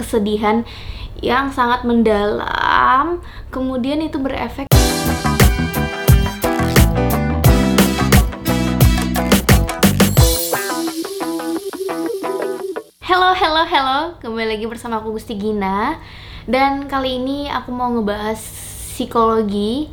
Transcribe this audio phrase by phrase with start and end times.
[0.00, 0.64] kesedihan
[1.20, 3.20] yang sangat mendalam,
[3.52, 4.64] kemudian itu berefek
[13.04, 14.00] Halo, halo, halo.
[14.22, 15.98] Kembali lagi bersama aku Gusti Gina.
[16.46, 18.38] Dan kali ini aku mau ngebahas
[18.94, 19.90] psikologi.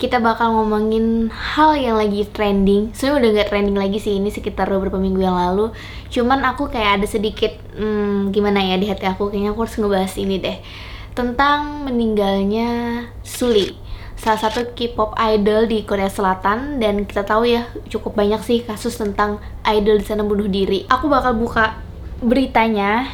[0.00, 2.96] Kita bakal ngomongin hal yang lagi trending.
[2.96, 5.76] Sebenarnya udah gak trending lagi sih ini sekitar beberapa minggu yang lalu.
[6.08, 10.14] Cuman aku kayak ada sedikit hmm, gimana ya di hati aku kayaknya aku harus ngebahas
[10.16, 10.56] ini deh.
[11.12, 13.76] Tentang meninggalnya Suli
[14.20, 18.96] salah satu K-pop idol di Korea Selatan dan kita tahu ya cukup banyak sih kasus
[18.96, 20.88] tentang idol di sana bunuh diri.
[20.88, 21.76] Aku bakal buka
[22.20, 23.08] beritanya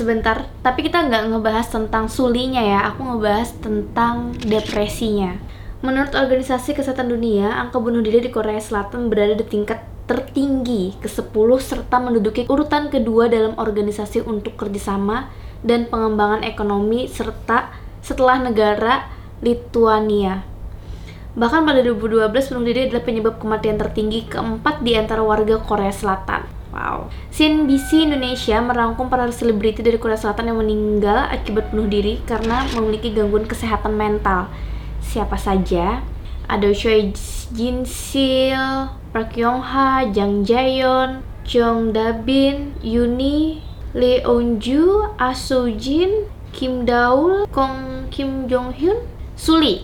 [0.00, 5.36] sebentar tapi kita nggak ngebahas tentang sulinya ya aku ngebahas tentang depresinya
[5.84, 11.48] menurut organisasi kesehatan dunia angka bunuh diri di Korea Selatan berada di tingkat tertinggi ke-10
[11.60, 15.28] serta menduduki urutan kedua dalam organisasi untuk kerjasama
[15.60, 19.06] dan pengembangan ekonomi serta setelah negara
[19.38, 20.42] Lituania.
[21.38, 26.39] Bahkan pada 2012 bunuh diri adalah penyebab kematian tertinggi keempat di antara warga Korea Selatan.
[26.70, 27.10] Wow.
[27.34, 33.10] CNBC Indonesia merangkum para selebriti dari Korea Selatan yang meninggal akibat bunuh diri karena memiliki
[33.10, 34.46] gangguan kesehatan mental.
[35.02, 36.02] Siapa saja?
[36.46, 37.10] Ada Choi
[37.54, 45.34] Jin Sil, Park Yong Ha, Jang Jaeon, Jong Da Bin, Yuni, Lee Eun Ju, Ah
[45.34, 49.02] Soo Jin, Kim Daul, Kong Kim Jong Hyun,
[49.34, 49.82] Suli.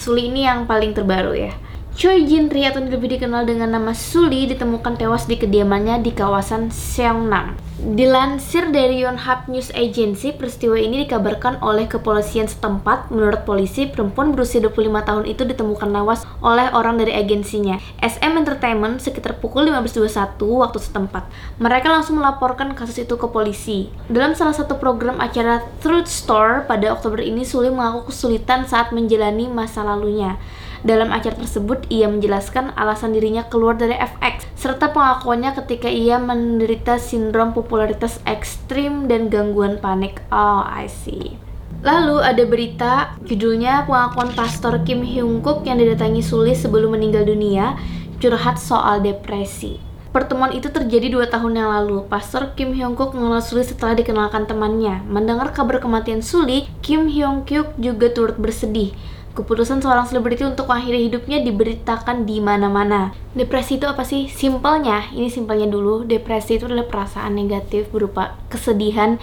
[0.00, 1.52] Suli ini yang paling terbaru ya.
[1.94, 6.74] Choi Jin Ri atau lebih dikenal dengan nama Suli ditemukan tewas di kediamannya di kawasan
[6.74, 7.54] Seongnam.
[7.78, 13.14] Dilansir dari Yonhap News Agency, peristiwa ini dikabarkan oleh kepolisian setempat.
[13.14, 18.98] Menurut polisi, perempuan berusia 25 tahun itu ditemukan tewas oleh orang dari agensinya, SM Entertainment,
[18.98, 21.30] sekitar pukul 15.21 waktu setempat.
[21.62, 23.86] Mereka langsung melaporkan kasus itu ke polisi.
[24.10, 29.46] Dalam salah satu program acara Truth Store pada Oktober ini, Suli mengaku kesulitan saat menjalani
[29.46, 30.42] masa lalunya.
[30.84, 37.00] Dalam acara tersebut, ia menjelaskan alasan dirinya keluar dari FX, serta pengakuannya ketika ia menderita
[37.00, 40.20] sindrom popularitas ekstrim dan gangguan panik.
[40.28, 41.40] Oh, I see.
[41.80, 42.92] Lalu ada berita
[43.24, 47.80] judulnya pengakuan pastor Kim Hyung Kook yang didatangi Suli sebelum meninggal dunia
[48.20, 49.80] curhat soal depresi.
[50.12, 52.06] Pertemuan itu terjadi dua tahun yang lalu.
[52.06, 55.02] Pastor Kim Hyung Kook mengenal Suli setelah dikenalkan temannya.
[55.08, 58.92] Mendengar kabar kematian Suli, Kim Hyung Kook juga turut bersedih.
[59.34, 63.10] Keputusan seorang selebriti untuk mengakhiri hidupnya diberitakan di mana-mana.
[63.34, 64.30] Depresi itu apa sih?
[64.30, 66.06] Simpelnya, ini simpelnya dulu.
[66.06, 69.18] Depresi itu adalah perasaan negatif berupa kesedihan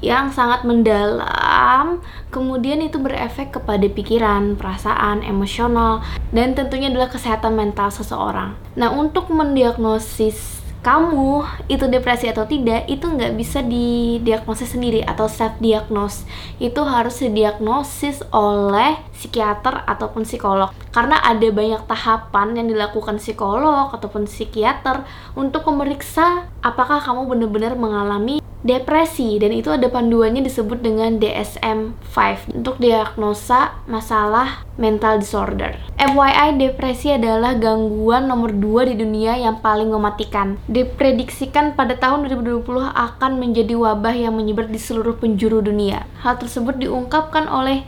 [0.00, 2.00] yang sangat mendalam,
[2.32, 6.00] kemudian itu berefek kepada pikiran, perasaan, emosional,
[6.32, 8.56] dan tentunya adalah kesehatan mental seseorang.
[8.80, 15.60] Nah, untuk mendiagnosis kamu itu depresi atau tidak itu nggak bisa didiagnosis sendiri atau self
[15.60, 16.24] diagnose
[16.56, 20.72] itu harus didiagnosis oleh psikiater ataupun psikolog.
[20.88, 25.04] Karena ada banyak tahapan yang dilakukan psikolog ataupun psikiater
[25.36, 32.16] untuk memeriksa apakah kamu benar-benar mengalami depresi dan itu ada panduannya disebut dengan DSM-5
[32.52, 35.76] untuk diagnosa masalah mental disorder.
[35.96, 40.60] FYI, depresi adalah gangguan nomor 2 di dunia yang paling mematikan.
[40.68, 46.04] Diprediksikan pada tahun 2020 akan menjadi wabah yang menyebar di seluruh penjuru dunia.
[46.20, 47.84] Hal tersebut diungkapkan oleh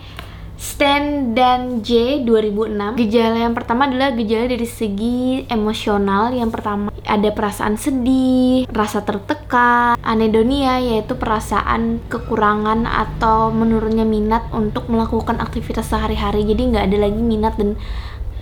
[0.63, 6.31] Stan dan J 2006 Gejala yang pertama adalah gejala dari segi emosional.
[6.31, 14.87] Yang pertama ada perasaan sedih, rasa tertekan Anedonia yaitu perasaan kekurangan atau menurunnya minat untuk
[14.87, 16.47] melakukan aktivitas sehari-hari.
[16.47, 17.75] Jadi nggak ada lagi minat dan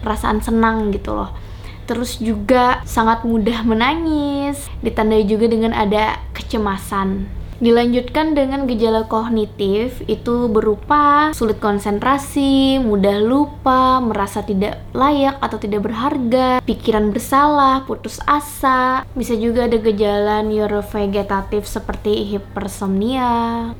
[0.04, 1.32] perasaan senang gitu loh.
[1.88, 4.68] Terus juga sangat mudah menangis.
[4.84, 14.00] Ditandai juga dengan ada kecemasan Dilanjutkan dengan gejala kognitif itu berupa sulit konsentrasi, mudah lupa,
[14.00, 19.04] merasa tidak layak atau tidak berharga, pikiran bersalah, putus asa.
[19.12, 23.28] Bisa juga ada gejala neurovegetatif seperti hipersomnia,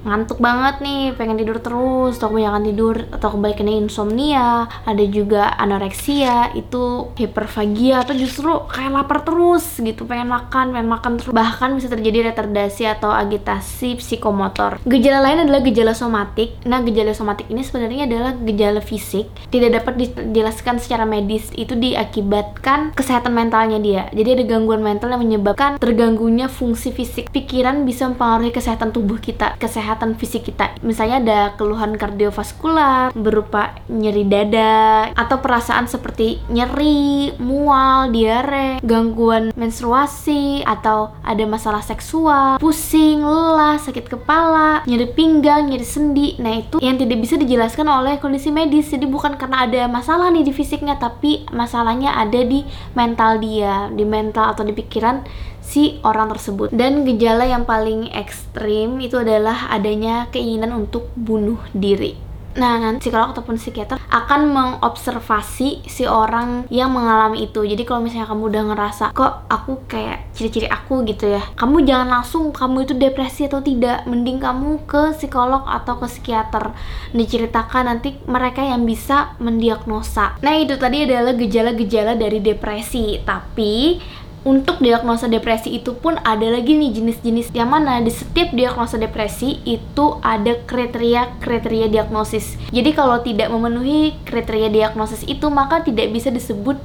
[0.05, 4.69] ngantuk banget nih, pengen tidur terus, atau kebanyakan tidur atau kebalikannya insomnia.
[4.85, 11.13] Ada juga anoreksia, itu hiperfagia atau justru kayak lapar terus gitu, pengen makan, pengen makan
[11.17, 11.33] terus.
[11.33, 14.83] Bahkan bisa terjadi retardasi atau agitasi si psikomotor.
[14.83, 16.59] Gejala lain adalah gejala somatik.
[16.67, 21.47] Nah, gejala somatik ini sebenarnya adalah gejala fisik, tidak dapat dijelaskan secara medis.
[21.55, 24.03] Itu diakibatkan kesehatan mentalnya dia.
[24.11, 27.31] Jadi ada gangguan mental yang menyebabkan terganggunya fungsi fisik.
[27.31, 30.75] Pikiran bisa mempengaruhi kesehatan tubuh kita, kesehatan fisik kita.
[30.83, 40.65] Misalnya ada keluhan kardiovaskular berupa nyeri dada atau perasaan seperti nyeri, mual, diare, gangguan menstruasi
[40.65, 46.41] atau ada masalah seksual, pusing, lelah lelah, sakit kepala, nyeri pinggang, nyeri sendi.
[46.41, 48.89] Nah, itu yang tidak bisa dijelaskan oleh kondisi medis.
[48.89, 52.65] Jadi bukan karena ada masalah nih di fisiknya, tapi masalahnya ada di
[52.97, 55.21] mental dia, di mental atau di pikiran
[55.61, 56.73] si orang tersebut.
[56.73, 62.30] Dan gejala yang paling ekstrim itu adalah adanya keinginan untuk bunuh diri.
[62.59, 67.63] Nah, nanti psikolog ataupun psikiater akan mengobservasi si orang yang mengalami itu.
[67.63, 72.21] Jadi kalau misalnya kamu udah ngerasa kok aku kayak ciri-ciri aku gitu ya, kamu jangan
[72.21, 74.03] langsung kamu itu depresi atau tidak.
[74.11, 76.75] Mending kamu ke psikolog atau ke psikiater.
[77.15, 80.39] Diceritakan nanti mereka yang bisa mendiagnosa.
[80.43, 83.23] Nah, itu tadi adalah gejala-gejala dari depresi.
[83.23, 83.99] Tapi
[84.41, 89.61] untuk diagnosa depresi itu pun ada lagi nih jenis-jenis yang mana di setiap diagnosa depresi
[89.69, 92.57] itu ada kriteria-kriteria diagnosis.
[92.73, 96.81] Jadi kalau tidak memenuhi kriteria diagnosis itu maka tidak bisa disebut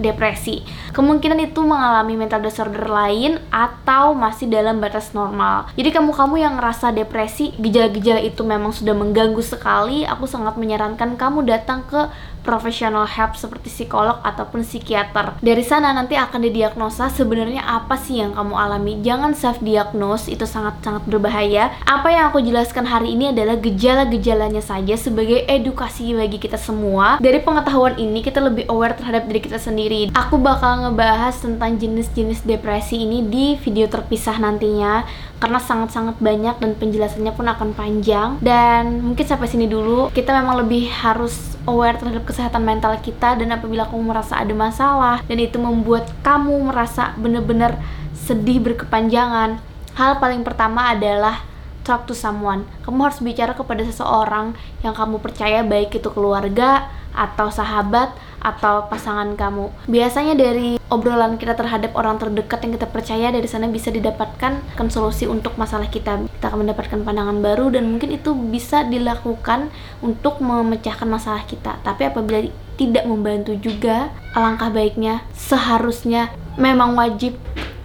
[0.00, 0.64] depresi.
[0.96, 5.68] Kemungkinan itu mengalami mental disorder lain atau masih dalam batas normal.
[5.76, 11.44] Jadi kamu-kamu yang ngerasa depresi, gejala-gejala itu memang sudah mengganggu sekali, aku sangat menyarankan kamu
[11.44, 12.08] datang ke
[12.42, 15.38] professional help seperti psikolog ataupun psikiater.
[15.40, 18.98] Dari sana nanti akan didiagnosa sebenarnya apa sih yang kamu alami.
[19.00, 21.74] Jangan self diagnose, itu sangat-sangat berbahaya.
[21.86, 27.22] Apa yang aku jelaskan hari ini adalah gejala-gejalanya saja sebagai edukasi bagi kita semua.
[27.22, 30.12] Dari pengetahuan ini kita lebih aware terhadap diri kita sendiri.
[30.12, 35.06] Aku bakal ngebahas tentang jenis-jenis depresi ini di video terpisah nantinya
[35.42, 40.62] karena sangat-sangat banyak dan penjelasannya pun akan panjang dan mungkin sampai sini dulu kita memang
[40.62, 45.58] lebih harus aware terhadap kesehatan mental kita dan apabila kamu merasa ada masalah dan itu
[45.60, 47.78] membuat kamu merasa benar-benar
[48.14, 49.62] sedih berkepanjangan
[49.98, 51.44] hal paling pertama adalah
[51.82, 52.64] talk to someone.
[52.86, 54.54] Kamu harus bicara kepada seseorang
[54.86, 59.70] yang kamu percaya baik itu keluarga atau sahabat atau pasangan kamu.
[59.86, 64.86] Biasanya dari obrolan kita terhadap orang terdekat yang kita percaya dari sana bisa didapatkan kan
[64.90, 66.26] solusi untuk masalah kita.
[66.28, 69.70] Kita akan mendapatkan pandangan baru dan mungkin itu bisa dilakukan
[70.02, 71.78] untuk memecahkan masalah kita.
[71.80, 72.44] Tapi apabila
[72.76, 77.38] tidak membantu juga, alangkah baiknya seharusnya memang wajib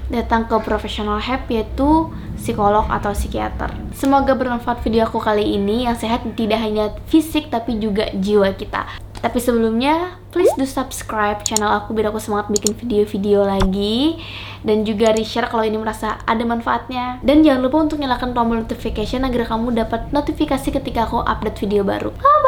[0.07, 3.73] datang ke professional help yaitu psikolog atau psikiater.
[3.91, 9.06] Semoga bermanfaat video aku kali ini yang sehat tidak hanya fisik tapi juga jiwa kita.
[9.21, 14.21] Tapi sebelumnya, please do subscribe channel aku biar aku semangat bikin video-video lagi
[14.61, 17.19] dan juga di-share kalau ini merasa ada manfaatnya.
[17.25, 21.81] Dan jangan lupa untuk nyalakan tombol notification agar kamu dapat notifikasi ketika aku update video
[21.81, 22.13] baru.
[22.13, 22.46] Bye.